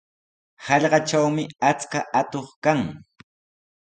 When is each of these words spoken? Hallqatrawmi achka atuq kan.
Hallqatrawmi 0.67 1.43
achka 1.69 1.99
atuq 2.19 2.47
kan. 2.63 2.79